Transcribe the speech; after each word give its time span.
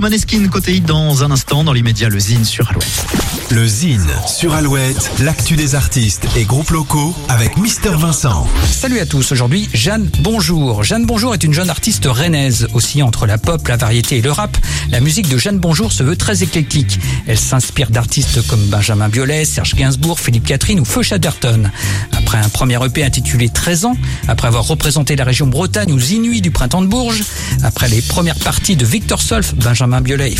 Maneskin 0.00 0.48
côté 0.48 0.76
hit 0.76 0.86
dans 0.86 1.22
un 1.22 1.30
instant, 1.30 1.64
dans 1.64 1.74
l'immédiat 1.74 2.08
le 2.08 2.18
Zine 2.18 2.46
sur 2.46 2.66
Alouette. 2.70 3.06
Le 3.50 3.66
Zine 3.66 4.08
sur 4.26 4.54
Alouette, 4.54 5.10
l'actu 5.20 5.54
des 5.54 5.74
artistes 5.74 6.26
et 6.34 6.44
groupes 6.44 6.70
locaux 6.70 7.14
avec 7.28 7.58
Mister 7.58 7.90
Vincent. 7.90 8.48
Salut 8.64 9.00
à 9.00 9.06
tous, 9.06 9.32
aujourd'hui 9.32 9.68
Jeanne 9.74 10.08
Bonjour. 10.20 10.82
Jeanne 10.82 11.04
Bonjour 11.04 11.34
est 11.34 11.44
une 11.44 11.52
jeune 11.52 11.68
artiste 11.68 12.06
rennaise, 12.06 12.68
aussi 12.72 13.02
entre 13.02 13.26
la 13.26 13.36
pop, 13.36 13.68
la 13.68 13.76
variété 13.76 14.16
et 14.16 14.22
le 14.22 14.32
rap. 14.32 14.56
La 14.90 15.00
musique 15.00 15.28
de 15.28 15.36
Jeanne 15.36 15.58
Bonjour 15.58 15.92
se 15.92 16.02
veut 16.02 16.16
très 16.16 16.42
éclectique. 16.42 16.98
Elle 17.26 17.38
s'inspire 17.38 17.90
d'artistes 17.90 18.46
comme 18.48 18.64
Benjamin 18.68 19.10
Biolay, 19.10 19.44
Serge 19.44 19.74
Gainsbourg, 19.74 20.18
Philippe 20.18 20.46
Catherine 20.46 20.80
ou 20.80 20.86
Feu 20.86 21.02
Chatterton. 21.02 21.70
Après 22.12 22.38
un 22.38 22.48
premier 22.48 22.82
EP 22.82 23.04
intitulé 23.04 23.50
13 23.50 23.84
ans, 23.84 23.96
après 24.26 24.48
avoir 24.48 24.66
représenté 24.66 25.16
la 25.16 25.24
région 25.24 25.48
Bretagne 25.48 25.92
aux 25.92 25.98
Inuits 25.98 26.40
du 26.40 26.50
printemps 26.50 26.80
de 26.80 26.86
Bourges, 26.86 27.22
après 27.62 27.90
les 27.90 28.00
premières 28.00 28.38
parties 28.38 28.76
de 28.76 28.86
Victor 28.86 29.20
Solf, 29.20 29.54
Benjamin 29.56 29.81
Biolay 29.86 30.32
et 30.32 30.36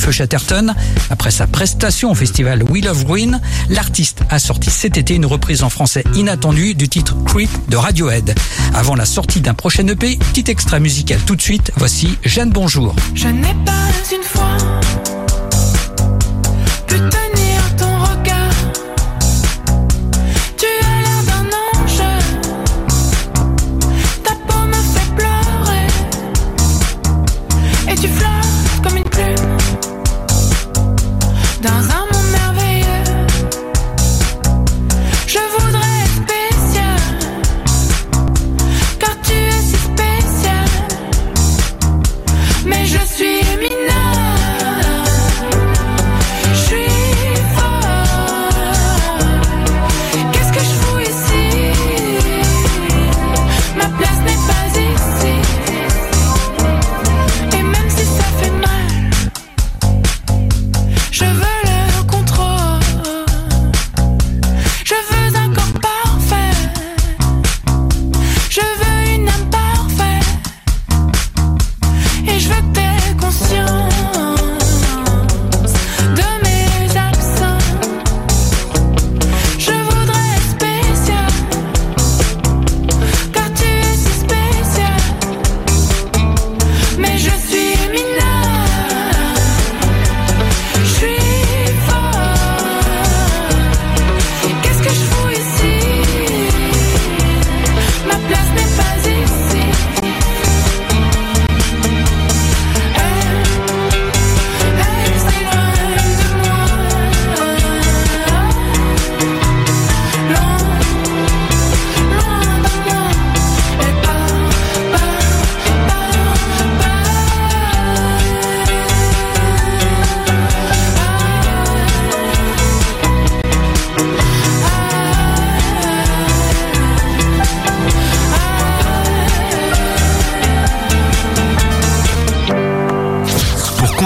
après 1.11 1.31
sa 1.31 1.47
prestation 1.47 2.11
au 2.11 2.15
festival 2.15 2.63
We 2.65 2.85
Love 2.85 3.05
Green, 3.05 3.41
l'artiste 3.69 4.23
a 4.31 4.39
sorti 4.39 4.71
cet 4.71 4.97
été 4.97 5.15
une 5.15 5.27
reprise 5.27 5.63
en 5.63 5.71
français 5.71 6.05
inattendue 6.15 6.75
du 6.75 6.89
titre 6.89 7.17
Creep 7.27 7.51
de 7.69 7.77
Radiohead. 7.77 8.35
Avant 8.75 8.95
la 8.95 9.05
sortie 9.05 9.41
d'un 9.41 9.55
prochain 9.55 9.87
EP, 9.89 10.19
petit 10.33 10.51
extrait 10.51 10.81
musical 10.81 11.19
tout 11.27 11.37
de 11.37 11.43
suite, 11.43 11.73
voici 11.77 12.19
Jeanne 12.25 12.51
Bonjour. 12.51 12.95
Je 13.15 13.29
n'ai 13.29 13.55
pas 13.65 13.89
une 14.15 14.23
fois 14.23 14.57
pu 16.87 16.97
tenir 16.97 17.77
ton 17.77 17.99
regard. 17.99 18.53
Tu 20.59 20.67
as 20.67 21.01
l'air 21.03 21.23
d'un 21.27 21.47
ange. 21.81 22.03
Ta 24.23 24.33
peau 24.47 24.63
me 24.67 24.81
fait 24.95 25.11
pleurer. 25.17 25.87
Et 27.91 27.95
tu 27.97 28.09